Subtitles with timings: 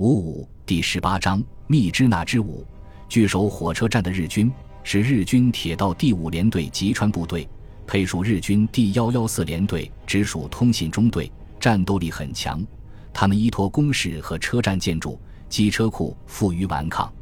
[0.00, 2.66] 五五第十八章密支那之五，
[3.06, 4.50] 据守火车站的日军
[4.82, 7.46] 是日军铁道第五联队吉川部队，
[7.86, 12.66] 配属日军第幺幺四联队，直属通信中队，战斗力很强。
[13.12, 17.12] 他们依托工事和车站建筑、机车库，负隅顽抗。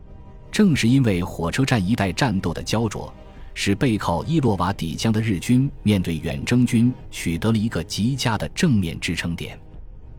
[0.52, 3.12] 正是因为火车站一带战斗的焦灼，
[3.54, 9.58] 使背靠伊洛瓦底江的日军面对远征军取得了一个极佳的正面支撑点。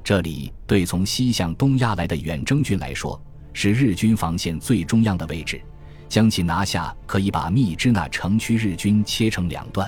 [0.09, 3.21] 这里对从西向东压来的远征军来说，
[3.53, 5.61] 是日军防线最中央的位置。
[6.07, 9.87] 将其拿下，可以把密支那城区日军切成两段。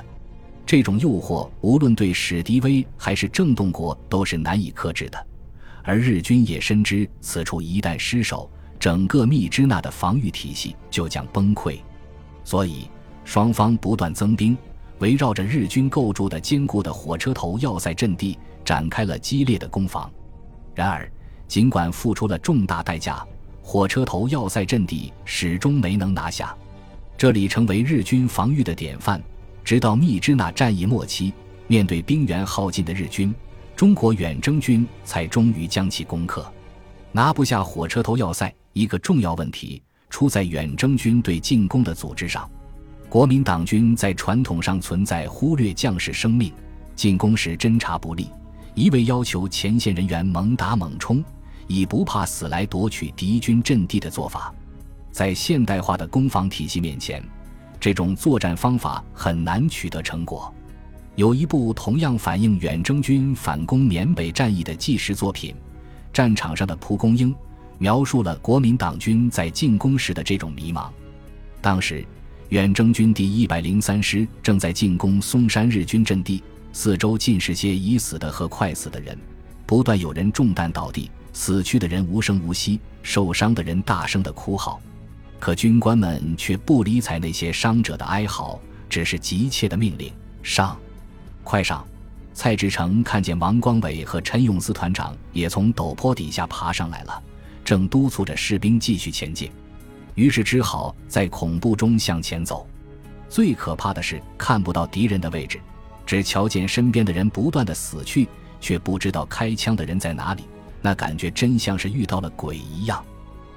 [0.63, 5.27] 这种诱惑，无论对史迪威还是郑洞国都是难以克制的。
[5.81, 8.47] 而日军也深知，此处一旦失守，
[8.79, 11.79] 整个密支那的防御体系就将崩溃。
[12.43, 12.87] 所以，
[13.25, 14.55] 双方不断增兵，
[14.99, 18.37] 围绕着日军构筑的坚固的火车头要塞阵地。
[18.63, 20.11] 展开了激烈的攻防，
[20.73, 21.11] 然而，
[21.47, 23.25] 尽管付出了重大代价，
[23.61, 26.55] 火车头要塞阵地始终没能拿下。
[27.17, 29.21] 这里成为日军防御的典范。
[29.63, 31.31] 直到密支那战役末期，
[31.67, 33.33] 面对兵源耗尽的日军，
[33.75, 36.51] 中国远征军才终于将其攻克。
[37.11, 42.49] 拿不下火车头要塞，一个重要问题出在远征军对进攻的组织上。
[43.07, 46.51] 国民党军在传统上存在忽略将士生命、
[46.95, 48.29] 进攻时侦察不力。
[48.73, 51.23] 一味要求前线人员猛打猛冲，
[51.67, 54.53] 以不怕死来夺取敌军阵地的做法，
[55.11, 57.21] 在现代化的攻防体系面前，
[57.79, 60.53] 这种作战方法很难取得成果。
[61.15, 65.53] 有一部同样反映远征军反攻缅北战役的纪实作品
[66.13, 67.33] 《战场上的蒲公英》，
[67.77, 70.89] 描述了国民党军在进攻时的这种迷茫。
[71.59, 72.05] 当时，
[72.47, 76.41] 远征军第一百零三师正在进攻松山日军阵地。
[76.73, 79.17] 四周尽是些已死的和快死的人，
[79.65, 84.79] 不断有人中弹倒地，死去的人无声无息，受伤的人大声的哭嚎，
[85.39, 90.11] 可军官们却不理睬那些伤者的哀嚎，只是急切的命令：
[90.41, 90.77] 上，
[91.43, 91.85] 快上！
[92.33, 97.21] 蔡志成看见王光伟和陈永思团长也从陡坡底下爬上来了，
[97.65, 99.51] 正督促着士兵继续前进，
[100.15, 102.65] 于是只好在恐怖中向前走。
[103.27, 105.59] 最可怕的是看不到敌人的位置。
[106.11, 108.27] 只瞧见身边的人不断的死去，
[108.59, 110.43] 却不知道开枪的人在哪里，
[110.81, 113.01] 那感觉真像是遇到了鬼一样。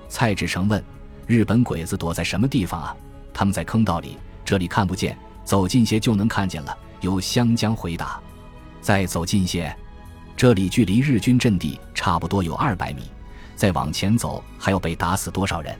[0.09, 0.81] 蔡志成问
[1.27, 2.97] ：“日本鬼子躲在什么地方啊？”
[3.35, 6.79] 他们在坑道里，这里看不见，走近些就能看见了。
[7.01, 8.21] 由湘江回答
[8.81, 9.77] ：“再走近些，
[10.37, 13.03] 这里距离日军阵地差不多有二百米，
[13.57, 15.77] 再往前走还要被打死多少人？”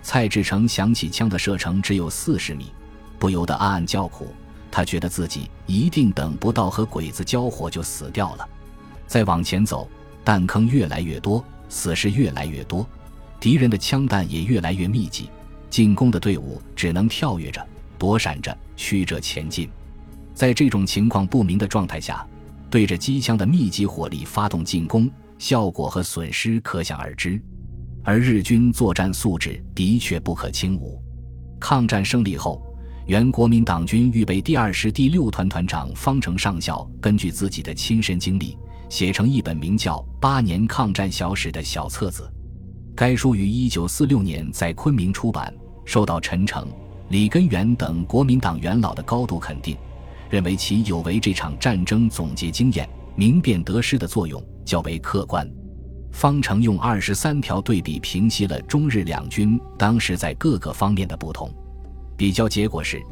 [0.00, 2.72] 蔡志成想起枪的射程只有四十米，
[3.18, 4.32] 不由得暗暗叫苦。
[4.74, 8.48] 他觉得自己一定等不到和鬼子交火就死掉了。
[9.06, 9.88] 再往前走，
[10.24, 12.84] 弹坑越来越多，死士越来越多，
[13.38, 15.30] 敌人的枪弹也越来越密集，
[15.70, 17.64] 进攻的队伍只能跳跃着、
[17.96, 19.70] 躲闪着、曲折前进。
[20.34, 22.26] 在这种情况不明的状态下，
[22.68, 25.08] 对着机枪的密集火力发动进攻，
[25.38, 27.40] 效果和损失可想而知。
[28.02, 30.98] 而日军作战素质的确不可轻侮。
[31.60, 32.60] 抗战胜利后。
[33.06, 38.56] 原国民党军预备第二师第六团团长方成上校根据自己的亲身经历，
[38.88, 42.26] 写成一本名叫《八年抗战小史》的小册子。
[42.96, 45.52] 该书于一九四六年在昆明出版，
[45.84, 46.66] 受到陈诚、
[47.10, 49.76] 李根源等国民党元老的高度肯定，
[50.30, 55.46] 认为其有为这场战争总结经验、明辨得失的作用较为客观。
[56.10, 61.52] 方成用二十三条对比平息了中日两军当时在各个方面的不同。
[62.16, 63.02] 比较结果是，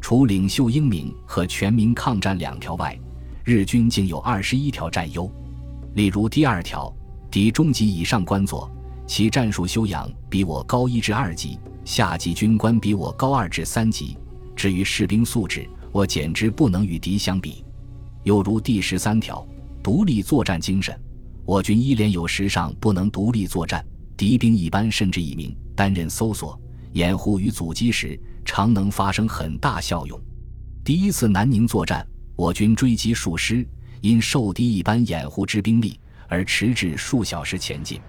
[0.00, 2.98] 除领袖英明和全民抗战两条外，
[3.44, 5.30] 日军竟有二十一条占优。
[5.94, 6.92] 例如第二条，
[7.30, 8.70] 敌中级以上官佐，
[9.06, 14.16] 其战术修养比我高一至二级，下级军官比我高二至三级。
[14.54, 17.64] 至于士兵素质，我简直不能与敌相比。
[18.22, 19.44] 又如第十三条，
[19.82, 20.96] 独立作战精神，
[21.44, 23.84] 我军一连有时上不能独立作战，
[24.16, 26.58] 敌兵一般甚至一名担任搜索、
[26.92, 28.18] 掩护与阻击时。
[28.44, 30.20] 常能发生很大效用。
[30.84, 33.66] 第一次南宁作战，我军追击数师，
[34.00, 35.98] 因受敌一般掩护之兵力
[36.28, 38.00] 而迟滞数小时前进。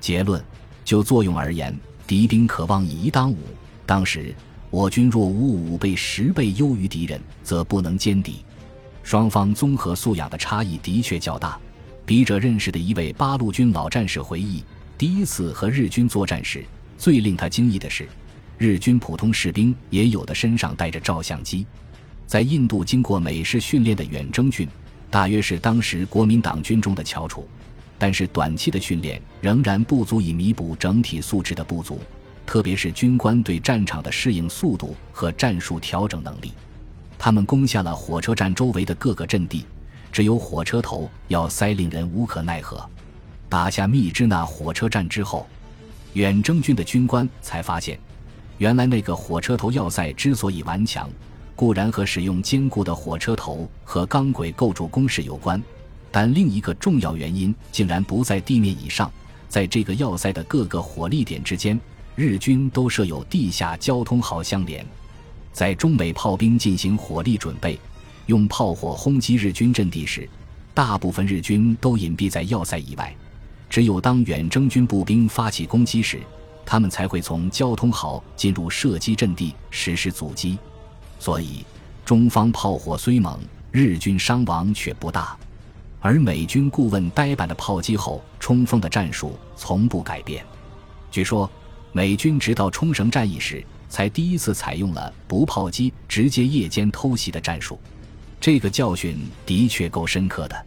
[0.00, 0.42] 结论：
[0.84, 3.38] 就作用而言，敌兵渴望以一当五。
[3.84, 4.34] 当时
[4.70, 8.44] 我军若无五倍、十倍优于敌人，则不能歼敌。
[9.02, 11.58] 双方综合素养的差异的确较大。
[12.04, 14.64] 笔者认识的一位八路军老战士回忆，
[14.96, 16.64] 第一次和日军作战时，
[16.96, 18.08] 最令他惊异的是。
[18.58, 21.66] 日军普通士兵也有的身上带着照相机，
[22.26, 24.66] 在印度经过美式训练的远征军，
[25.10, 27.46] 大约是当时国民党军中的翘楚。
[27.98, 31.98] 但是短期的训练仍然不足以弥补整体素质的不足，
[32.44, 36.52] 特别是军官对战场的适应速度和战术调整能力。
[37.18, 39.64] 他们攻下了火车站周围的各个阵地，
[40.12, 42.86] 只有火车头要塞令人无可奈何。
[43.48, 45.46] 打下密支那火车站之后，
[46.12, 47.98] 远征军的军官才发现，
[48.58, 51.10] 原来那个火车头要塞之所以顽强，
[51.54, 55.62] 固然和使用坚固的火车头和钢轨构筑工事有关，
[56.10, 59.10] 但另一个重要原因竟然不在地面以上，
[59.48, 61.78] 在这个要塞的各个火力点之间，
[62.14, 64.84] 日军都设有地下交通壕相连。
[65.52, 67.78] 在中美炮兵进行火力准备，
[68.26, 70.28] 用炮火轰击日军阵地时，
[70.72, 73.14] 大部分日军都隐蔽在要塞以外。
[73.68, 76.20] 只有当远征军步兵发起攻击时，
[76.66, 80.58] 他们才会从交通壕进入射击阵地实施阻击。
[81.18, 81.64] 所以，
[82.04, 83.40] 中方炮火虽猛，
[83.70, 85.34] 日军伤亡却不大。
[86.00, 90.44] 而美军顾问呆板的炮击后冲锋的战术从不改变。
[91.10, 91.50] 据说，
[91.92, 97.80] 美军直到冲绳战役时才第一次采用了不炮击、直接夜间偷袭的战术。
[98.38, 100.66] 这个教训的确够深刻的。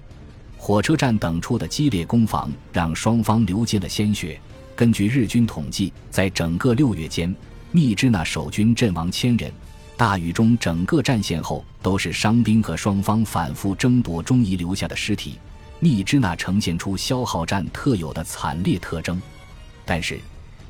[0.57, 4.39] 火车站等处的激烈攻防让双方流尽了鲜血。
[4.79, 7.35] 根据日军统计，在整个六月间，
[7.73, 9.51] 密支那守军阵亡千人。
[9.97, 15.37] 大雨中，整个战线后都是伤兵和双方反复争夺中遗留下的尸体。
[15.81, 19.21] 密支那呈现出消耗战特有的惨烈特征。
[19.83, 20.17] 但是，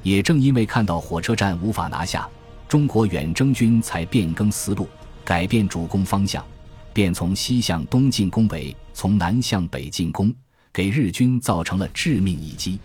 [0.01, 2.27] 也正因为看到火车站无法拿下，
[2.67, 4.89] 中国远征军才变更思路，
[5.23, 6.44] 改变主攻方向。
[6.94, 10.33] 便从西向东进攻为从南向北进攻，
[10.73, 12.79] 给日军造成了致命一击。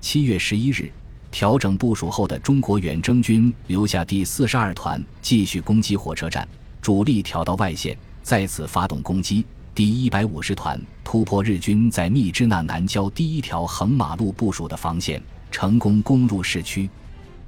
[0.00, 0.90] 七月十一日，
[1.30, 6.48] 调整部署后的中国远征军留下第四十二团继续攻击火车站，
[6.80, 9.44] 主力调到外线，再次发动攻击。
[9.74, 16.88] 第一百五十团突破日军在密支那南郊第一条横马路部署的防线，成功攻入市区。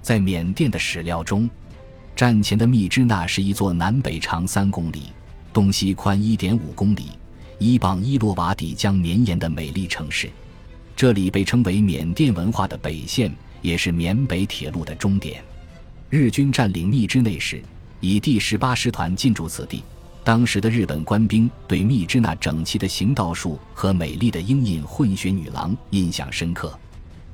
[0.02, 1.48] 在缅甸的史料中，
[2.14, 5.04] 战前的密支那是一座南北长三公里。
[5.54, 7.10] 东西宽一点五公里，
[7.58, 10.30] 依傍伊洛瓦底江绵延的美丽城市，
[10.94, 15.42] 这里被称为缅甸文化的北线，也是缅北铁路的终点。
[16.08, 17.62] 日军占领密支那时，
[18.00, 19.82] 以第十八师团进驻此地。
[20.24, 26.78] 当时的日本官兵对密支那整齐的行道树和美丽的鹰印混血女郎印象深刻。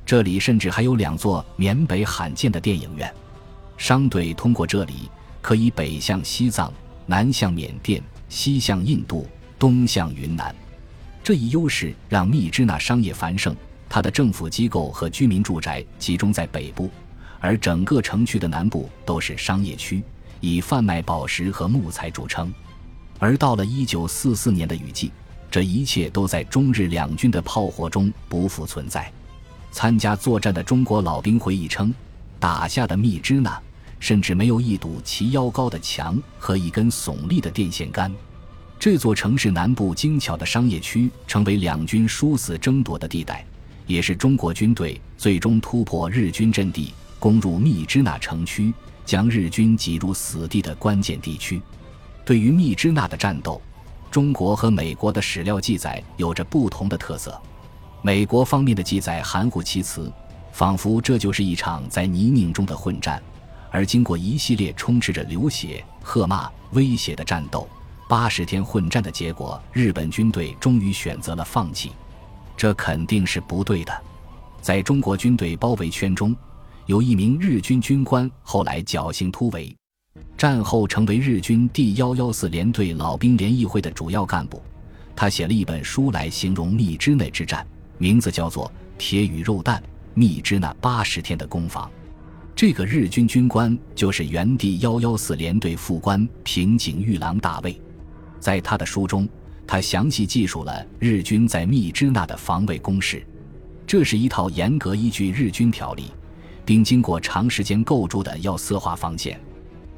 [0.07, 3.13] 这里甚至还有两座缅北罕见的电影院。
[3.77, 5.11] 商队通过这里
[5.43, 6.73] 可以北向西藏。
[7.11, 9.27] 南向缅甸，西向印度，
[9.59, 10.55] 东向云南，
[11.29, 13.55] 这一优势让密支那商业繁盛。
[13.87, 16.91] 它的政府机构和居民住宅集中在北部，
[17.39, 20.03] 而整个城区的南部都是商业区，
[20.41, 22.51] 以贩卖宝石和木材著称。
[23.19, 25.13] 而到了一九四四年的雨季，
[25.51, 29.13] 这一切都在中日两军的炮火中不复存在。
[29.71, 31.95] 参加作战的中国老兵回忆称，
[32.41, 33.61] 打下的密支那。
[34.01, 38.11] 甚至没有一堵齐腰高的墙和一根耸立的电线杆。
[38.79, 43.45] 这座城市南部精巧的商业区成为两军殊死争夺的地带，
[43.89, 48.73] 也是中国军队最终突破日军阵地，攻入密支那城区，
[49.05, 51.61] 将日军挤入死地的关键地区。
[52.25, 53.61] 对于密支那的战斗，
[54.13, 57.37] 中国和美国的史料记载有着不同的特色。
[58.01, 60.13] 美国方面的记载含糊其辞，
[60.53, 63.21] 仿佛这就是一场在泥泞中的混战。
[63.71, 67.69] 而经过一系列充斥着流血、喝骂、威胁的战斗，
[68.09, 71.93] 八十天混战的结果，日本军队终于选择了放弃。
[72.57, 73.93] 这肯定是不对的。
[74.63, 76.35] 在中国军队包围圈中，
[76.87, 79.77] 有一名日军军官后来侥幸突围，
[80.39, 84.63] 战后成为日军第幺幺四联队老兵联谊会的主要干部。
[85.15, 87.65] 他写了一本书来形容密支那之战，
[87.99, 89.83] 名字叫做《铁与肉弹：
[90.15, 91.87] 密支那八十天的攻防》。
[92.57, 97.81] 这个日军军官就是原地幺幺四联队副官平井玉郎大尉，
[98.41, 99.29] 在他的书中，
[99.67, 103.25] 他详细记述了日军在密支那的防卫工事。
[103.87, 106.13] 这是一套严格依据日军条例，
[106.65, 109.41] 并经过长时间构筑的要塞化防线。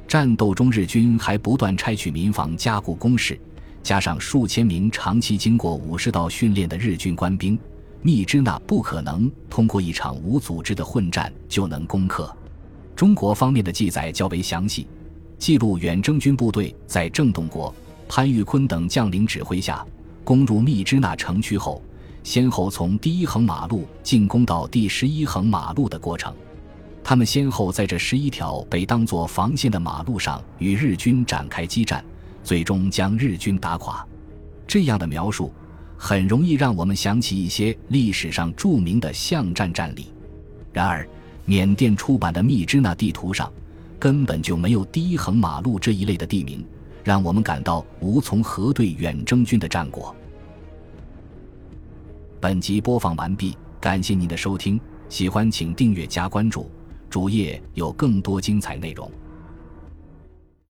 [0.07, 3.39] 战斗中，日军还不断拆取民房加固工事，
[3.83, 7.57] 加上数千名长期经过武士道训练的日军官兵，
[8.01, 12.33] 密支那不可能通过一场无组织的混战就能攻克。
[12.95, 14.87] 中国方面的记载较为详细，
[15.37, 17.73] 记录远征军部队在郑洞国、
[18.13, 19.85] 潘玉坤等将领指挥下
[20.21, 21.81] 攻入密支那城区后，
[22.25, 26.35] 先后从第一横马路进攻到第十一横马路的过程。
[27.01, 32.03] 他们先后在这十一条被当作防线的马路上与日军展开激战，
[32.43, 34.05] 最终将日军打垮。
[34.67, 35.49] 这样的描述
[35.95, 40.07] 很容易让我们想起一些历史上著名的巷战战例。
[40.73, 41.07] 然而，
[41.45, 43.49] 缅甸出版的密支那地图上
[43.97, 46.61] 根本就没有第一横马路这一类的地名，
[47.03, 50.15] 让我们感到无从核对远征军的战果。
[52.39, 54.79] 本集播放完毕，感谢您的收听，
[55.09, 56.69] 喜欢请订阅加关注，
[57.09, 59.11] 主页有更多精彩内容。